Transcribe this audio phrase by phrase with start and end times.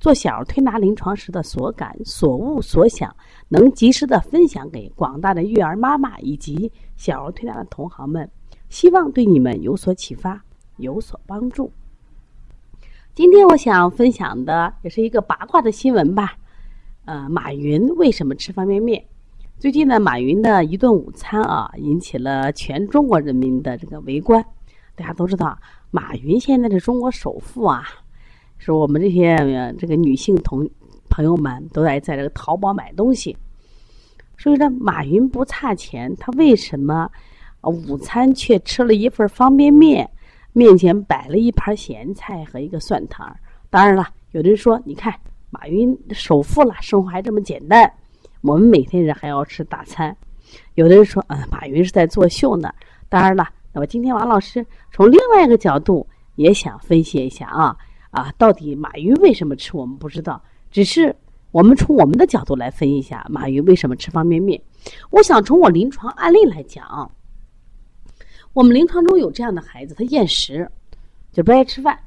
[0.00, 3.14] 做小儿推拿临床时的所感、所悟、所想，
[3.48, 8.30] 能及时的分享给广大的育儿妈妈以及小儿推拿的同行们，
[8.68, 10.42] 希望对你们有所启发，
[10.76, 11.72] 有所帮助。
[13.14, 16.36] 今天我想分享的也是一个八卦的新闻吧。
[17.04, 19.02] 呃，马云为什么吃方便面？
[19.58, 24.44] 最近呢，马云的一顿午餐啊，引起了全中国人民的这个围观。
[24.96, 25.58] 大家都知道。
[25.90, 27.84] 马云现在是中国首富啊，
[28.64, 29.36] 是我们这些
[29.78, 30.66] 这个女性同
[31.10, 33.36] 朋友们都在在这个淘宝买东西，
[34.38, 37.06] 所以说马云不差钱，他为什么
[37.60, 40.10] 午餐却吃了一份方便面，
[40.54, 43.30] 面前摆了一盘咸菜和一个蒜汤？
[43.68, 45.14] 当然了，有的人说，你看
[45.50, 47.92] 马云首富了，生活还这么简单，
[48.40, 50.16] 我们每天人还要吃大餐。
[50.74, 52.72] 有的人说，嗯，马云是在作秀呢。
[53.10, 53.46] 当然了。
[53.74, 56.06] 那么今天王老师从另外一个角度
[56.36, 57.76] 也想分析一下啊
[58.14, 61.14] 啊，到底马云为什么吃我们不知道，只是
[61.50, 64.60] 我们从我们的角度来分析一下马云为什么吃方便面。
[65.10, 67.10] 我想从我临床案例来讲，
[68.52, 70.70] 我们临床中有这样的孩子，他厌食，
[71.32, 71.98] 就不爱吃饭，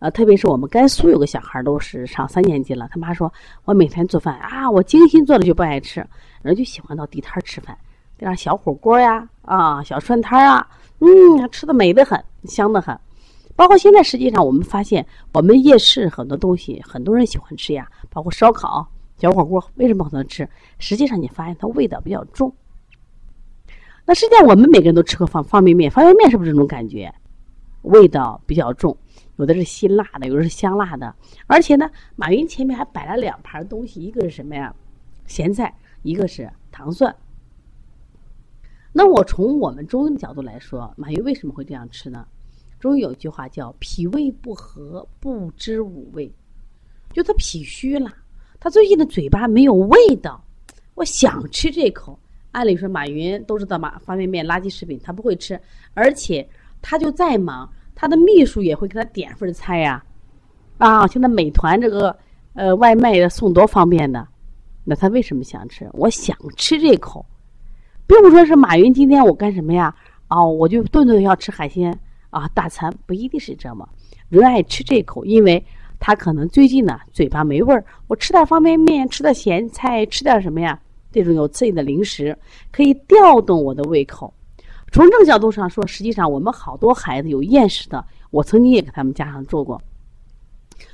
[0.00, 3.32] 啊，特别是我们甘肃有个小孩都是上三年级了，他妈说
[3.64, 6.04] 我每天做饭啊，我精心做的就不爱吃，
[6.42, 7.78] 人就喜欢到地摊吃饭，
[8.18, 10.66] 这样小火锅呀啊，小涮摊啊。
[11.00, 12.98] 嗯，吃的美得很，香的很。
[13.56, 18.86] 包括现在，实际上我们发现，我们夜市很多东西，很多人喜欢吃呀，包括烧烤、
[19.16, 20.48] 小火锅，为什么很多人吃？
[20.78, 22.52] 实际上，你发现它味道比较重。
[24.04, 27.14] 那实际上，我们每个人都吃过方方便面，方便面是不是这种感觉？
[27.82, 28.96] 味道比较重，
[29.36, 31.14] 有的是辛辣的，有的是香辣的。
[31.46, 34.74] 而且呢，马云前面还摆了两盘东西，一个是什么呀？
[35.26, 37.14] 咸菜，一个是糖蒜。
[38.92, 42.26] 那我从我们中医的角度来说，马云为什么会这样吃呢？
[42.84, 46.30] 中有一句话叫“脾胃不和，不知五味”，
[47.14, 48.12] 就他脾虚了，
[48.60, 50.38] 他最近的嘴巴没有味道。
[50.94, 52.18] 我想吃这口，
[52.52, 55.58] 按理说马云都知道马方便面垃圾食品，他不会吃，
[55.94, 56.46] 而且
[56.82, 60.04] 他就再忙，他的秘书也会给他点份菜呀。
[60.76, 62.14] 啊，现在美团这个
[62.52, 64.28] 呃外卖送多方便的，
[64.84, 65.88] 那他为什么想吃？
[65.94, 67.24] 我想吃这口。
[68.06, 69.96] 并不说是马云今天我干什么呀？
[70.28, 71.98] 哦，我就顿顿要吃海鲜
[72.34, 73.88] 啊，大餐不一定是这么，
[74.28, 75.64] 人爱吃这口，因为
[75.98, 80.78] 他可能最近呢嘴巴没味儿，我吃点方便面，吃点咸菜，吃点什么呀？
[81.12, 82.36] 这种有刺激的零食
[82.72, 84.32] 可以调动我的胃口。
[84.92, 89.80] 从这个角度上说，实际上我们好多孩子有厌食的，我曾经也给他们家长做过。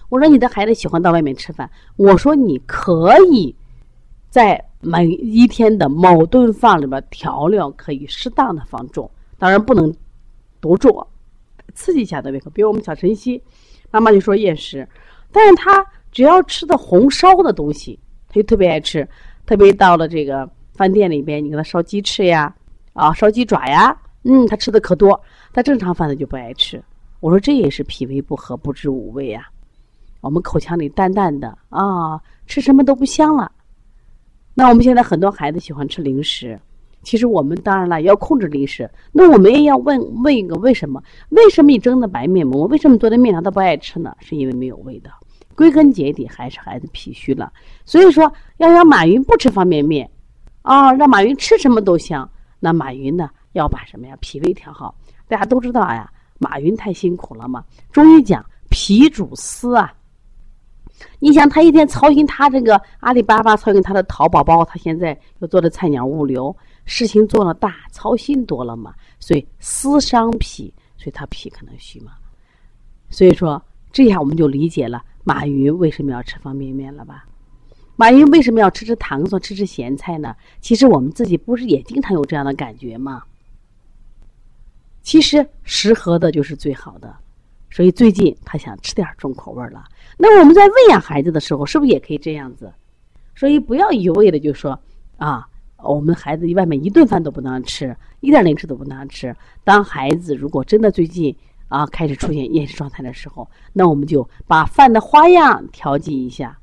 [0.09, 3.55] 我说你的孩子喜欢到外面吃饭，我说你可以
[4.29, 4.65] 在。
[4.83, 9.95] 每一天的某顿饭里边调料可以适当的放重，当然不能
[10.59, 11.07] 多做，
[11.75, 12.51] 刺激一下的胃口。
[12.51, 13.43] 比如我们小晨曦，
[13.91, 14.89] 妈妈就说厌食，
[15.33, 17.99] 但是他只要吃的红烧的东西，
[18.29, 19.09] 他就特别爱吃。
[19.47, 22.55] 特别到了这个饭店里边，你给他烧鸡翅呀，
[22.93, 25.21] 啊，烧鸡爪呀，嗯，他吃的可多。
[25.53, 26.81] 他正常饭他就不爱吃。
[27.19, 29.49] 我说这也是脾胃不和，不知五味呀。
[30.21, 33.51] 我们口腔里淡淡的啊，吃什么都不香了。
[34.55, 36.61] 那我们现在很多孩子喜欢吃零食，
[37.03, 38.91] 其实我们当然了要控制零食。
[39.13, 41.03] 那我们也要问问一个为什么？
[41.31, 44.15] 为什么你蒸的白面馍，为什么做的面条他不爱吃呢？
[44.21, 45.11] 是因为没有味道。
[45.55, 47.53] 归根结底还是孩子脾虚了。
[47.85, 50.09] 所以说要让马云不吃方便面，
[50.63, 52.29] 啊，让马云吃什么都香。
[52.59, 54.95] 那马云呢要把什么呀脾胃调好。
[55.29, 57.65] 大家都知道呀，马云太辛苦了嘛。
[57.91, 59.93] 中医讲脾主思啊。
[61.19, 66.55] 你想他一天操心他这个阿里巴巴，操心他的淘宝，包括他现在又做的菜鸟物流，
[66.85, 72.13] 事情做了大，操心多了嘛，所以思伤脾，所以他脾可能虚嘛。
[73.11, 73.63] 所以说
[73.93, 77.25] 这样我们就理解了马云为什么要吃方便面了吧？
[77.97, 80.35] 马云为什么要吃吃糖蒜、吃吃咸菜呢？
[80.61, 83.23] 其实我们自己不是也经常有这样的感觉吗？
[85.03, 87.15] 其实适合的就是最好的。
[87.71, 89.85] 所以最近他想吃点重口味了。
[90.17, 92.73] 那我们在喂养孩子的时候，是不是也可以这样子？
[93.37, 94.79] 所以不要一味的就说
[95.19, 95.49] 啊，
[95.83, 99.35] 我们孩子外面一顿饭都不能吃，一点零食都不能吃。
[99.65, 101.35] 当孩子如果真的最近
[101.69, 106.59] 啊开始出现厌食状态的时候，那我们就把饭的花样调剂一下，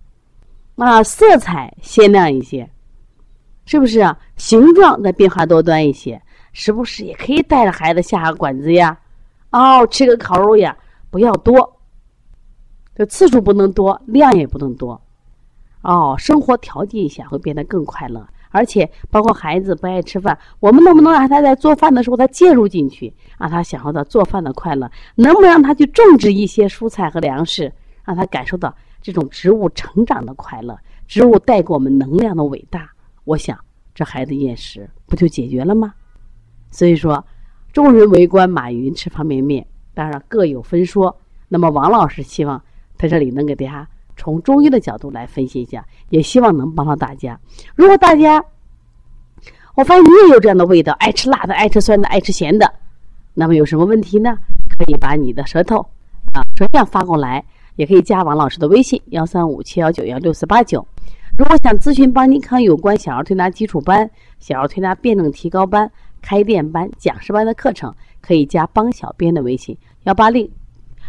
[0.75, 2.69] 啊，色彩鲜亮一些，
[3.65, 4.17] 是不是啊？
[4.35, 6.21] 形状再变化多端一些。
[6.53, 8.97] 时不时也可以带着孩子下下馆子呀，
[9.51, 10.75] 哦，吃个烤肉呀，
[11.11, 11.79] 不要多，
[12.95, 14.99] 这次数不能多，量也不能多，
[15.83, 18.27] 哦，生活调剂一下会变得更快乐。
[18.57, 24.89] 而且包括孩子不爱吃饭，我们能不能让他在做饭的时候他介入进去，让他享受到做饭的快乐？
[25.13, 27.71] 能不能让他去种植一些蔬菜和粮食，
[28.03, 30.75] 让他感受到这种植物成长的快乐，
[31.07, 32.89] 植物带给我们能量的伟大？
[33.25, 33.55] 我想，
[33.93, 35.93] 这孩子厌食不就解决了吗？
[36.71, 37.23] 所以说，
[37.71, 41.15] 众人围观马云吃方便面，当然各有分说。
[41.47, 42.61] 那么王老师希望
[42.97, 43.87] 在这里能给大家。
[44.17, 47.39] 从中医的角度来分析一下，也希望能帮到大家。
[47.75, 48.43] 如果大家，
[49.75, 52.69] 我发现你也有这样的味道，爱吃辣的，爱吃酸的，爱吃咸的，
[53.35, 54.35] 那么有什么问题呢？
[54.67, 55.77] 可以把你的舌头
[56.33, 60.85] 啊舌象发过来，也可以加王老师的微信幺三五七幺九幺六四八九。
[61.37, 64.09] 如果想咨询邦尼康有关小儿推拿基础班、
[64.39, 65.89] 小儿推拿辩证提高班、
[66.21, 70.49] 开店班、讲师班的课程，可以加帮小编的微信幺八零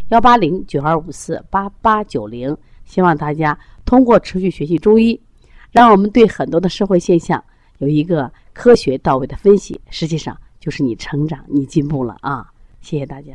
[0.08, 2.54] 幺八零九二五四八八九零。
[2.88, 5.20] 希望大家通过持续学习中医，
[5.70, 7.44] 让我们对很多的社会现象
[7.78, 9.78] 有一个科学到位的分析。
[9.90, 12.50] 实际上，就是你成长、你进步了啊！
[12.80, 13.34] 谢谢大家。